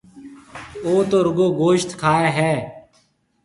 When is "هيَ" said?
2.37-2.55